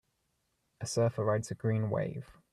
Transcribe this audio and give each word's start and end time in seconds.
A 0.79 0.87
surfer 0.87 1.23
rides 1.23 1.51
a 1.51 1.53
green 1.53 1.91
wave. 1.91 2.35